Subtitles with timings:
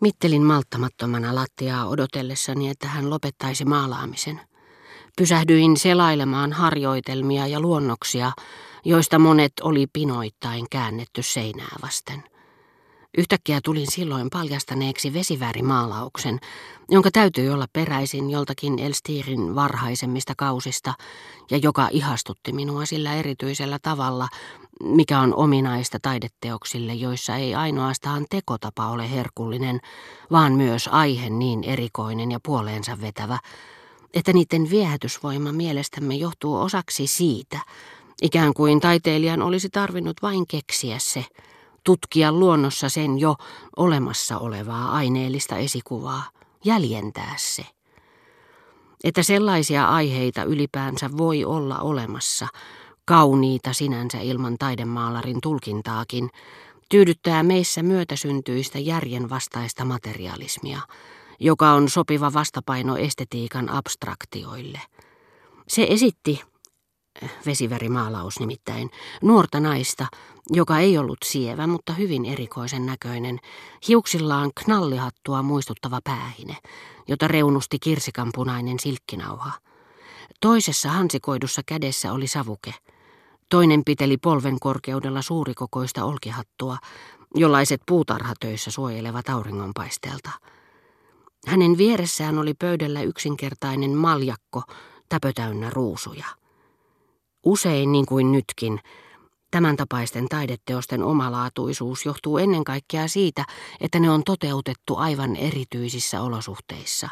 [0.00, 4.40] Mittelin malttamattomana lattiaa odotellessani, että hän lopettaisi maalaamisen.
[5.16, 8.32] Pysähdyin selailemaan harjoitelmia ja luonnoksia,
[8.84, 12.24] joista monet oli pinoittain käännetty seinää vasten.
[13.18, 16.38] Yhtäkkiä tulin silloin paljastaneeksi vesiväärimaalauksen,
[16.90, 20.94] jonka täytyi olla peräisin joltakin Elstirin varhaisemmista kausista
[21.50, 24.28] ja joka ihastutti minua sillä erityisellä tavalla,
[24.84, 29.80] mikä on ominaista taideteoksille, joissa ei ainoastaan tekotapa ole herkullinen,
[30.30, 33.38] vaan myös aihe niin erikoinen ja puoleensa vetävä,
[34.14, 37.60] että niiden viehätysvoima mielestämme johtuu osaksi siitä,
[38.22, 41.24] ikään kuin taiteilijan olisi tarvinnut vain keksiä se,
[41.84, 43.34] tutkia luonnossa sen jo
[43.76, 46.22] olemassa olevaa aineellista esikuvaa,
[46.64, 47.66] jäljentää se.
[49.04, 52.48] Että sellaisia aiheita ylipäänsä voi olla olemassa,
[53.04, 56.30] kauniita sinänsä ilman taidemaalarin tulkintaakin,
[56.88, 60.80] tyydyttää meissä myötäsyntyistä järjen vastaista materialismia,
[61.40, 64.80] joka on sopiva vastapaino estetiikan abstraktioille.
[65.68, 66.42] Se esitti,
[67.46, 68.90] vesivärimaalaus nimittäin,
[69.22, 70.06] nuorta naista,
[70.50, 73.38] joka ei ollut sievä, mutta hyvin erikoisen näköinen,
[73.88, 76.56] hiuksillaan knallihattua muistuttava päähine,
[77.08, 79.52] jota reunusti kirsikanpunainen silkkinauha.
[80.40, 82.74] Toisessa hansikoidussa kädessä oli savuke.
[83.48, 86.76] Toinen piteli polven korkeudella suurikokoista olkihattua,
[87.34, 90.30] jollaiset puutarhatöissä suojelevat auringonpaisteelta.
[91.46, 94.62] Hänen vieressään oli pöydällä yksinkertainen maljakko,
[95.08, 96.26] täpötäynnä ruusuja.
[97.44, 98.80] Usein, niin kuin nytkin,
[99.50, 103.44] Tämän tapaisten taideteosten omalaatuisuus johtuu ennen kaikkea siitä,
[103.80, 107.08] että ne on toteutettu aivan erityisissä olosuhteissa,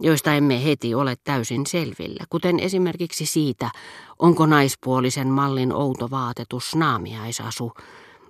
[0.00, 3.70] joista emme heti ole täysin selvillä, kuten esimerkiksi siitä,
[4.18, 7.72] onko naispuolisen mallin outo vaatetus naamiaisasu,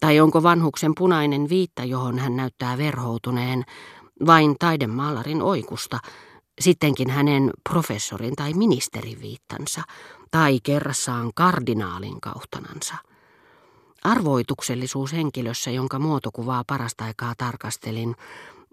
[0.00, 3.64] tai onko vanhuksen punainen viitta, johon hän näyttää verhoutuneen,
[4.26, 5.98] vain taidemaalarin oikusta,
[6.60, 9.82] sittenkin hänen professorin tai ministerin viittansa,
[10.34, 12.94] tai kerrassaan kardinaalin kauhtanansa.
[14.04, 18.16] Arvoituksellisuus henkilössä, jonka muotokuvaa parasta aikaa tarkastelin,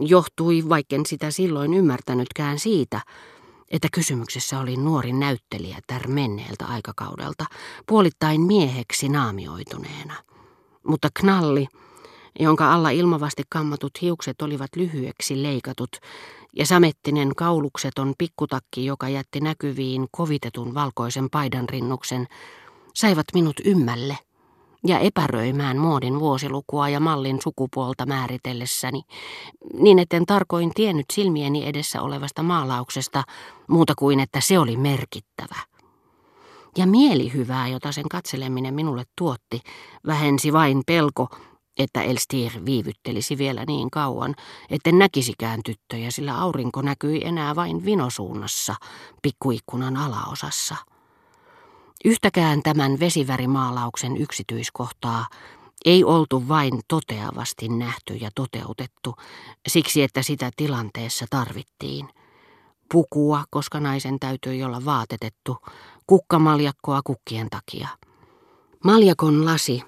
[0.00, 3.00] johtui, vaikken sitä silloin ymmärtänytkään siitä,
[3.70, 7.44] että kysymyksessä oli nuori näyttelijä tär menneeltä aikakaudelta,
[7.86, 10.14] puolittain mieheksi naamioituneena.
[10.86, 11.68] Mutta knalli,
[12.40, 15.96] jonka alla ilmavasti kammatut hiukset olivat lyhyeksi leikatut,
[16.56, 22.26] ja samettinen kaulukseton pikkutakki, joka jätti näkyviin kovitetun valkoisen paidan rinnuksen,
[22.94, 24.18] saivat minut ymmälle–
[24.86, 29.02] ja epäröimään muodin vuosilukua ja mallin sukupuolta määritellessäni,
[29.72, 33.22] niin etten tarkoin tiennyt silmieni edessä olevasta maalauksesta
[33.68, 35.56] muuta kuin, että se oli merkittävä.
[36.76, 39.60] Ja mielihyvää, jota sen katseleminen minulle tuotti,
[40.06, 41.28] vähensi vain pelko,
[41.78, 44.34] että Elstir viivyttelisi vielä niin kauan,
[44.70, 48.74] etten näkisikään tyttöjä, sillä aurinko näkyi enää vain vinosuunnassa,
[49.22, 50.76] pikkuikkunan alaosassa.
[52.04, 55.26] Yhtäkään tämän vesivärimaalauksen yksityiskohtaa
[55.84, 59.14] ei oltu vain toteavasti nähty ja toteutettu,
[59.68, 62.08] siksi että sitä tilanteessa tarvittiin.
[62.92, 65.56] Pukua, koska naisen täytyi olla vaatetettu,
[66.06, 67.88] kukkamaljakkoa kukkien takia.
[68.84, 69.82] Maljakon lasi,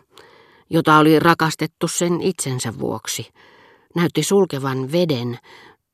[0.71, 3.29] jota oli rakastettu sen itsensä vuoksi,
[3.95, 5.39] näytti sulkevan veden,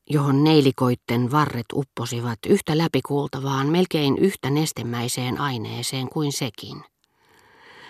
[0.09, 6.83] johon neilikoitten varret upposivat yhtä läpikuultavaan, melkein yhtä nestemäiseen aineeseen kuin sekin.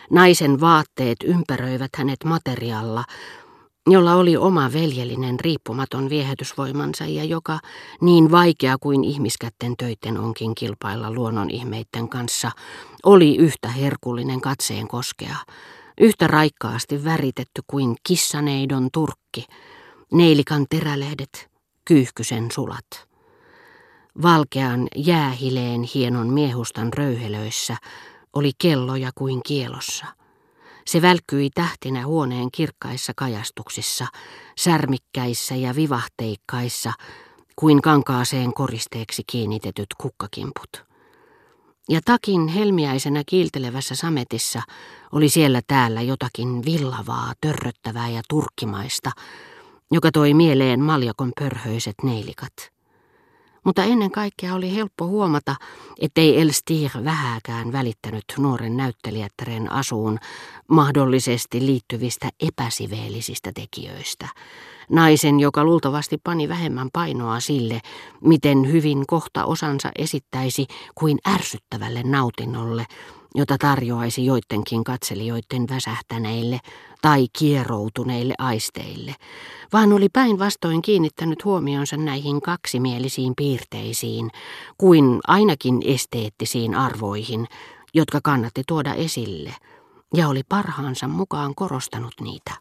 [0.09, 3.03] Naisen vaatteet ympäröivät hänet materialla,
[3.87, 7.59] jolla oli oma veljellinen riippumaton viehätysvoimansa ja joka,
[8.01, 12.51] niin vaikea kuin ihmiskätten töitten onkin kilpailla luonnon ihmeitten kanssa,
[13.03, 15.35] oli yhtä herkullinen katseen koskea,
[16.01, 19.45] yhtä raikkaasti väritetty kuin kissaneidon turkki,
[20.11, 21.49] neilikan terälehdet,
[21.85, 23.07] kyyhkysen sulat.
[24.21, 27.77] Valkean jäähileen hienon miehustan röyhelöissä
[28.33, 30.05] oli kelloja kuin kielossa.
[30.87, 34.07] Se välkkyi tähtinä huoneen kirkkaissa kajastuksissa,
[34.57, 36.93] särmikkäissä ja vivahteikkaissa,
[37.55, 40.92] kuin kankaaseen koristeeksi kiinnitetyt kukkakimput.
[41.89, 44.61] Ja takin helmiäisenä kiiltelevässä sametissa
[45.11, 49.11] oli siellä täällä jotakin villavaa, törröttävää ja turkkimaista,
[49.91, 52.53] joka toi mieleen maljakon pörhöiset neilikat.
[53.63, 55.55] Mutta ennen kaikkea oli helppo huomata,
[56.01, 60.19] ettei Elstir vähääkään välittänyt nuoren näyttelijättären asuun
[60.67, 64.27] mahdollisesti liittyvistä epäsiveellisistä tekijöistä.
[64.89, 67.81] Naisen, joka luultavasti pani vähemmän painoa sille,
[68.21, 72.85] miten hyvin kohta osansa esittäisi kuin ärsyttävälle nautinnolle,
[73.35, 76.59] jota tarjoaisi joidenkin katselijoiden väsähtäneille
[77.01, 79.15] tai kieroutuneille aisteille,
[79.73, 84.29] vaan oli päinvastoin kiinnittänyt huomionsa näihin kaksimielisiin piirteisiin,
[84.77, 87.47] kuin ainakin esteettisiin arvoihin,
[87.93, 89.55] jotka kannatti tuoda esille,
[90.13, 92.51] ja oli parhaansa mukaan korostanut niitä.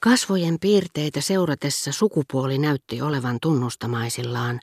[0.00, 4.60] Kasvojen piirteitä seuratessa sukupuoli näytti olevan tunnustamaisillaan,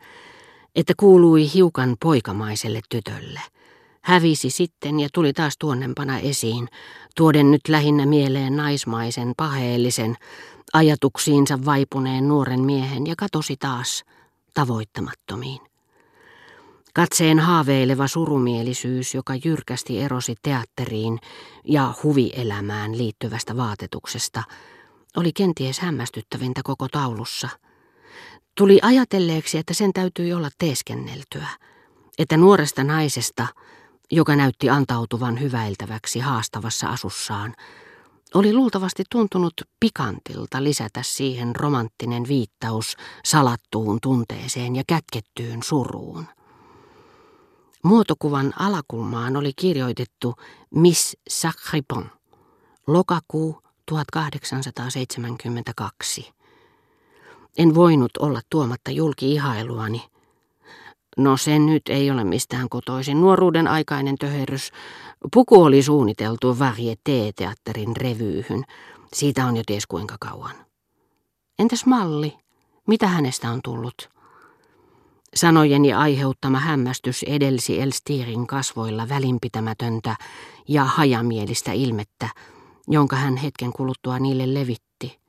[0.75, 3.41] että kuului hiukan poikamaiselle tytölle.
[4.05, 6.67] Hävisi sitten ja tuli taas tuonnempana esiin,
[7.15, 10.15] tuoden nyt lähinnä mieleen naismaisen, paheellisen,
[10.73, 14.03] ajatuksiinsa vaipuneen nuoren miehen ja katosi taas
[14.53, 15.61] tavoittamattomiin.
[16.93, 21.19] Katseen haaveileva surumielisyys, joka jyrkästi erosi teatteriin
[21.63, 24.43] ja huvielämään liittyvästä vaatetuksesta,
[25.17, 27.49] oli kenties hämmästyttävintä koko taulussa.
[28.57, 31.47] Tuli ajatelleeksi, että sen täytyi olla teeskenneltyä,
[32.17, 33.47] että nuoresta naisesta,
[34.11, 37.55] joka näytti antautuvan hyväiltäväksi haastavassa asussaan,
[38.33, 46.25] oli luultavasti tuntunut pikantilta lisätä siihen romanttinen viittaus salattuun tunteeseen ja kätkettyyn suruun.
[47.83, 50.35] Muotokuvan alakulmaan oli kirjoitettu
[50.69, 52.09] Miss Sacripon,
[52.87, 56.33] lokakuu 1872.
[57.57, 60.03] En voinut olla tuomatta julki ihailuani.
[61.17, 63.21] No se nyt ei ole mistään kotoisin.
[63.21, 64.71] Nuoruuden aikainen töherrys.
[65.33, 68.63] Puku oli suunniteltu varieté-teatterin revyyhyn.
[69.13, 70.55] Siitä on jo ties kuinka kauan.
[71.59, 72.37] Entäs malli?
[72.87, 74.09] Mitä hänestä on tullut?
[75.35, 80.15] Sanojeni aiheuttama hämmästys edelsi Elstirin kasvoilla välinpitämätöntä
[80.67, 82.29] ja hajamielistä ilmettä,
[82.87, 85.19] jonka hän hetken kuluttua niille levitti.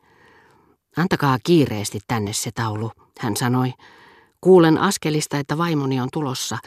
[0.97, 3.73] Antakaa kiireesti tänne se taulu, hän sanoi.
[4.41, 6.59] Kuulen askelista, että vaimoni on tulossa,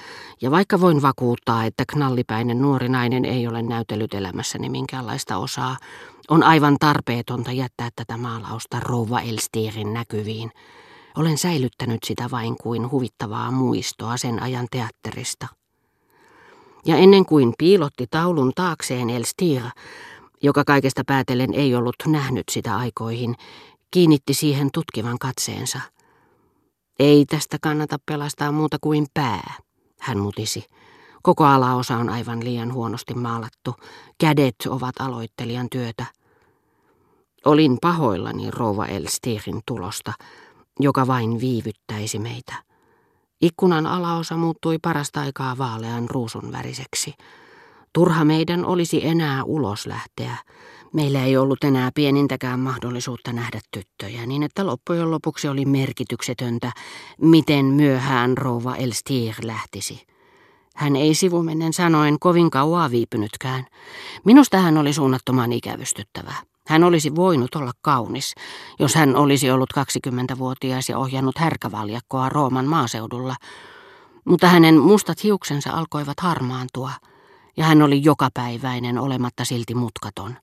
[0.42, 5.78] ja vaikka voin vakuuttaa, että knallipäinen nuori nainen ei ole näytellyt elämässäni minkäänlaista osaa,
[6.30, 10.52] on aivan tarpeetonta jättää tätä maalausta rouva Elstirin näkyviin.
[11.18, 15.48] Olen säilyttänyt sitä vain kuin huvittavaa muistoa sen ajan teatterista.
[16.86, 19.62] Ja ennen kuin piilotti taulun taakseen Elstir,
[20.42, 23.36] joka kaikesta päätellen ei ollut nähnyt sitä aikoihin,
[23.92, 25.80] kiinnitti siihen tutkivan katseensa.
[27.00, 29.54] Ei tästä kannata pelastaa muuta kuin pää,
[30.00, 30.66] hän mutisi.
[31.22, 33.76] Koko alaosa on aivan liian huonosti maalattu.
[34.18, 36.06] Kädet ovat aloittelijan työtä.
[37.46, 40.14] Olin pahoillani rouva Elstirin tulosta,
[40.80, 42.54] joka vain viivyttäisi meitä.
[43.42, 47.14] Ikkunan alaosa muuttui parasta aikaa vaalean ruusun väriseksi.
[47.94, 50.38] Turha meidän olisi enää ulos lähteä.
[50.94, 56.72] Meillä ei ollut enää pienintäkään mahdollisuutta nähdä tyttöjä, niin että loppujen lopuksi oli merkityksetöntä,
[57.22, 60.06] miten myöhään rouva Elstir lähtisi.
[60.76, 63.66] Hän ei sivumennen sanoen kovin kauaa viipynytkään.
[64.26, 66.34] Minusta hän oli suunnattoman ikävystyttävä.
[66.68, 68.36] Hän olisi voinut olla kaunis,
[68.80, 73.36] jos hän olisi ollut 20-vuotias ja ohjannut härkävaljakkoa Rooman maaseudulla,
[74.26, 76.92] mutta hänen mustat hiuksensa alkoivat harmaantua,
[77.58, 80.38] ja hän oli jokapäiväinen olematta silti mutkaton.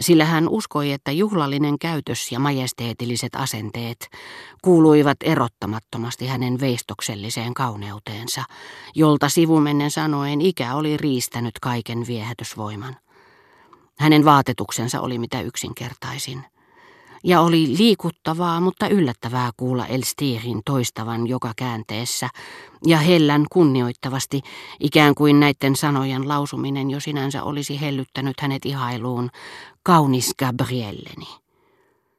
[0.00, 4.10] Sillä hän uskoi, että juhlallinen käytös ja majesteetilliset asenteet
[4.62, 8.44] kuuluivat erottamattomasti hänen veistokselliseen kauneuteensa,
[8.94, 12.96] jolta sivumennen sanoen ikä oli riistänyt kaiken viehätysvoiman.
[13.98, 16.44] Hänen vaatetuksensa oli mitä yksinkertaisin.
[17.24, 22.28] Ja oli liikuttavaa, mutta yllättävää kuulla Elstirin toistavan joka käänteessä
[22.86, 24.40] ja hellän kunnioittavasti,
[24.80, 29.30] ikään kuin näiden sanojen lausuminen jo sinänsä olisi hellyttänyt hänet ihailuun,
[29.82, 31.26] kaunis Gabrielleni.